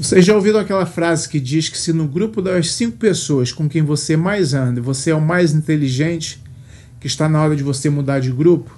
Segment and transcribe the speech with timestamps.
[0.00, 3.68] Vocês já ouviram aquela frase que diz que se no grupo das cinco pessoas com
[3.68, 6.40] quem você mais anda, você é o mais inteligente,
[7.00, 8.70] que está na hora de você mudar de grupo?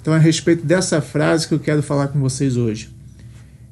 [0.00, 2.88] Então é a respeito dessa frase que eu quero falar com vocês hoje.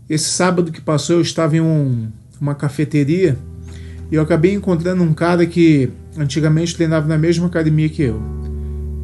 [0.07, 2.09] Esse sábado que passou eu estava em um,
[2.39, 3.39] uma cafeteria
[4.13, 8.21] e eu acabei encontrando um cara que antigamente treinava na mesma academia que eu.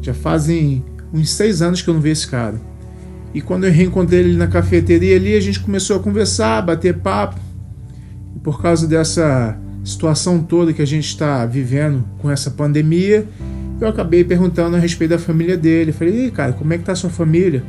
[0.03, 2.61] Já fazem uns seis anos que eu não vejo esse cara.
[3.33, 7.39] E quando eu reencontrei ele na cafeteria ali, a gente começou a conversar, bater papo.
[8.35, 13.25] E por causa dessa situação toda que a gente está vivendo com essa pandemia,
[13.79, 15.91] eu acabei perguntando a respeito da família dele.
[15.91, 17.63] Falei, Ih, cara, como é que tá a sua família?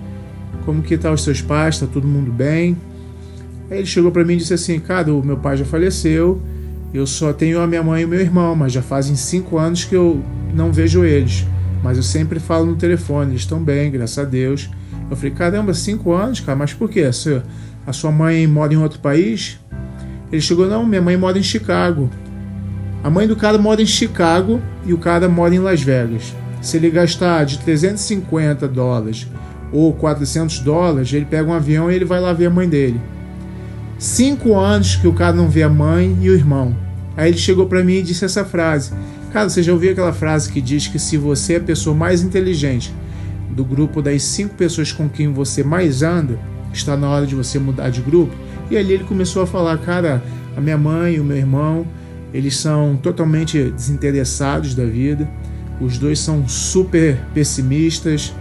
[0.64, 1.78] Como que tá os seus pais?
[1.78, 2.76] Tá todo mundo bem?
[3.70, 6.42] Aí ele chegou para mim e disse assim, cara, o meu pai já faleceu,
[6.92, 9.84] eu só tenho a minha mãe e o meu irmão, mas já fazem cinco anos
[9.84, 10.22] que eu
[10.54, 11.46] não vejo eles.
[11.82, 14.68] Mas eu sempre falo no telefone, eles estão bem, graças a Deus.
[15.12, 17.02] Eu falei, caramba, cinco anos, cara, mas por quê?
[17.86, 19.60] A sua mãe mora em outro país?
[20.32, 22.08] Ele chegou, não, minha mãe mora em Chicago.
[23.04, 26.34] A mãe do cara mora em Chicago e o cara mora em Las Vegas.
[26.62, 29.26] Se ele gastar de 350 dólares
[29.70, 32.98] ou 400 dólares, ele pega um avião e ele vai lá ver a mãe dele.
[33.98, 36.74] Cinco anos que o cara não vê a mãe e o irmão.
[37.18, 38.94] Aí ele chegou para mim e disse essa frase.
[39.30, 42.22] Cara, você já ouviu aquela frase que diz que se você é a pessoa mais
[42.22, 42.94] inteligente
[43.52, 46.38] do grupo das cinco pessoas com quem você mais anda,
[46.72, 48.34] está na hora de você mudar de grupo.
[48.70, 50.22] E ali ele começou a falar, cara,
[50.56, 51.86] a minha mãe e o meu irmão,
[52.32, 55.28] eles são totalmente desinteressados da vida.
[55.80, 58.32] Os dois são super pessimistas,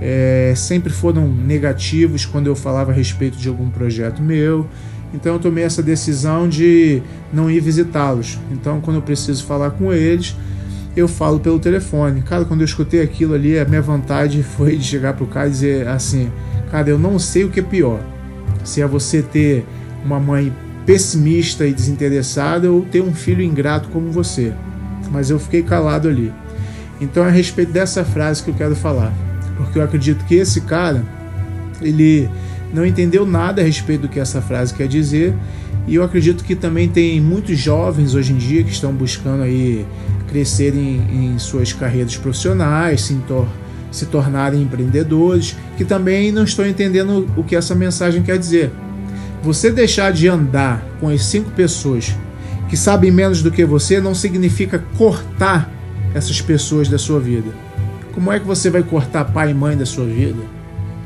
[0.00, 4.66] é, sempre foram negativos quando eu falava a respeito de algum projeto meu.
[5.14, 7.02] Então eu tomei essa decisão de
[7.32, 8.38] não ir visitá-los.
[8.50, 10.36] Então quando eu preciso falar com eles,
[10.98, 12.22] eu falo pelo telefone.
[12.22, 15.50] Cara, quando eu escutei aquilo ali, a minha vontade foi de chegar pro cara e
[15.50, 16.30] dizer assim:
[16.70, 18.00] Cara, eu não sei o que é pior.
[18.64, 19.64] Se é você ter
[20.04, 20.52] uma mãe
[20.84, 24.52] pessimista e desinteressada ou ter um filho ingrato como você.
[25.10, 26.32] Mas eu fiquei calado ali.
[27.00, 29.12] Então é a respeito dessa frase que eu quero falar.
[29.56, 31.04] Porque eu acredito que esse cara,
[31.80, 32.28] ele
[32.72, 35.34] não entendeu nada a respeito do que essa frase quer dizer.
[35.88, 39.86] E eu acredito que também tem muitos jovens hoje em dia que estão buscando aí
[40.28, 43.48] crescer em, em suas carreiras profissionais, se, tor
[43.90, 48.70] se tornarem empreendedores, que também não estão entendendo o que essa mensagem quer dizer.
[49.42, 52.14] Você deixar de andar com as cinco pessoas
[52.68, 55.72] que sabem menos do que você não significa cortar
[56.14, 57.50] essas pessoas da sua vida.
[58.12, 60.42] Como é que você vai cortar pai e mãe da sua vida?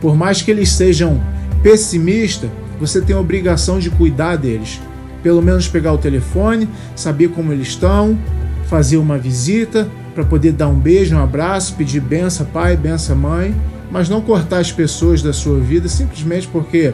[0.00, 1.22] Por mais que eles sejam
[1.62, 2.50] pessimistas,
[2.82, 4.80] você tem a obrigação de cuidar deles.
[5.22, 8.18] Pelo menos pegar o telefone, saber como eles estão,
[8.66, 13.54] fazer uma visita para poder dar um beijo, um abraço, pedir benção pai, benção mãe,
[13.88, 16.92] mas não cortar as pessoas da sua vida simplesmente porque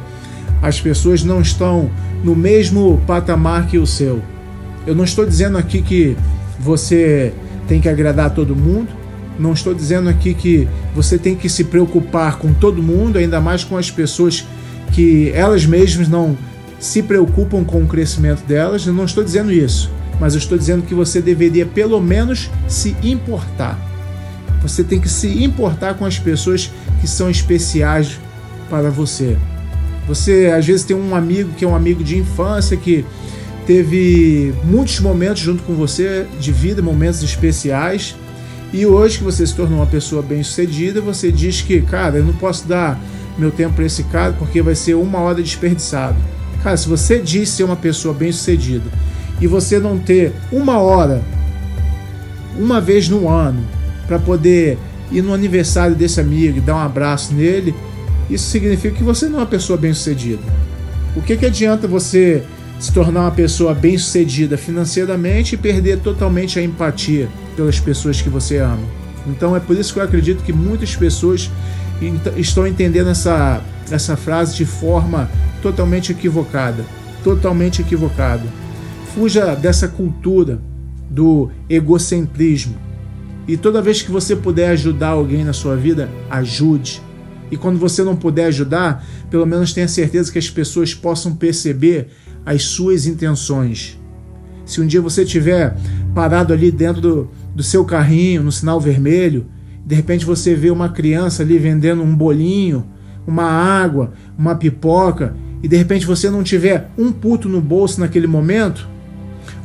[0.61, 1.91] as pessoas não estão
[2.23, 4.21] no mesmo patamar que o seu.
[4.87, 6.15] Eu não estou dizendo aqui que
[6.61, 7.33] você
[7.67, 8.89] tem que agradar todo mundo,
[9.39, 13.65] não estou dizendo aqui que você tem que se preocupar com todo mundo, ainda mais
[13.65, 14.45] com as pessoas
[14.99, 16.37] que elas mesmas não
[16.81, 18.87] se preocupam com o crescimento delas.
[18.87, 22.97] Eu não estou dizendo isso mas eu estou dizendo que você deveria pelo menos se
[23.03, 23.79] importar.
[24.63, 26.71] Você tem que se importar com as pessoas
[27.01, 28.19] que são especiais
[28.69, 29.37] para você.
[30.09, 33.05] Você às vezes tem um amigo que é um amigo de infância que
[33.67, 38.17] teve muitos momentos junto com você de vida, momentos especiais.
[38.73, 42.35] E hoje que você se tornou uma pessoa bem-sucedida, você diz que, cara, eu não
[42.35, 43.01] posso dar
[43.39, 46.17] meu tempo cara porque vai ser uma hora desperdiçado.
[46.63, 48.91] Cara, se você diz ser uma pessoa bem-sucedida
[49.41, 51.23] e você não ter uma hora,
[52.59, 53.65] uma vez no ano,
[54.07, 54.77] para poder
[55.13, 57.75] ir no aniversário desse amigo e dar um abraço nele,
[58.29, 60.43] isso significa que você não é uma pessoa bem-sucedida.
[61.17, 62.43] O que, que adianta você
[62.79, 68.59] se tornar uma pessoa bem-sucedida financeiramente e perder totalmente a empatia pelas pessoas que você
[68.59, 68.99] ama?
[69.27, 71.51] Então é por isso que eu acredito que muitas pessoas
[72.37, 75.31] estão entendendo essa, essa frase de forma
[75.63, 76.85] totalmente equivocada.
[77.25, 78.45] Totalmente equivocada.
[79.15, 80.61] Fuja dessa cultura
[81.11, 82.77] do egocentrismo.
[83.47, 87.03] E toda vez que você puder ajudar alguém na sua vida, ajude.
[87.51, 92.09] E quando você não puder ajudar, pelo menos tenha certeza que as pessoas possam perceber
[92.45, 93.99] as suas intenções.
[94.67, 95.75] Se um dia você estiver
[96.15, 99.47] parado ali dentro do, do seu carrinho, no sinal vermelho,
[99.89, 102.85] de repente você vê uma criança ali vendendo um bolinho,
[103.27, 108.27] uma água, uma pipoca, e de repente você não tiver um puto no bolso naquele
[108.27, 108.87] momento,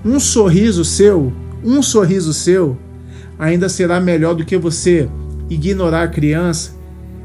[0.06, 2.78] um sorriso seu, um sorriso seu,
[3.38, 5.10] ainda será melhor do que você
[5.50, 6.72] ignorar a criança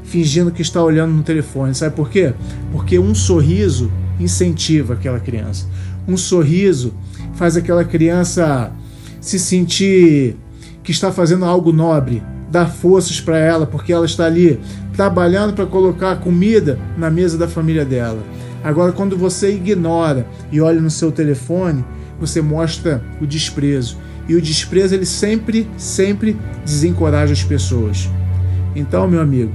[0.03, 1.73] fingindo que está olhando no telefone.
[1.73, 2.33] Sabe por quê?
[2.69, 5.65] Porque um sorriso incentiva aquela criança.
[6.05, 6.93] Um sorriso
[7.35, 8.73] faz aquela criança
[9.21, 10.35] se sentir
[10.83, 14.59] que está fazendo algo nobre, dá forças para ela, porque ela está ali
[14.93, 18.21] trabalhando para colocar comida na mesa da família dela.
[18.63, 21.85] Agora, quando você ignora e olha no seu telefone,
[22.19, 23.97] você mostra o desprezo.
[24.27, 28.09] E o desprezo ele sempre, sempre desencoraja as pessoas.
[28.75, 29.53] Então, meu amigo,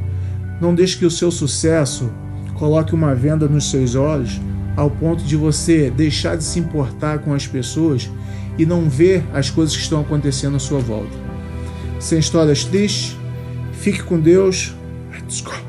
[0.61, 2.11] não deixe que o seu sucesso
[2.55, 4.41] coloque uma venda nos seus olhos
[4.77, 8.11] ao ponto de você deixar de se importar com as pessoas
[8.59, 11.24] e não ver as coisas que estão acontecendo à sua volta.
[12.05, 13.17] Sem histórias tristes,
[13.81, 14.75] fique com Deus.
[15.11, 15.64] Let's go.